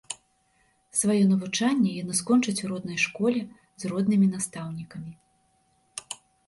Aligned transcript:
Сваё 0.99 1.23
навучанне 1.33 1.91
яны 2.03 2.13
скончаць 2.21 2.57
у 2.65 2.71
роднай 2.73 2.99
школе 3.07 3.41
з 3.85 3.95
роднымі 3.95 4.27
настаўнікамі. 4.35 5.11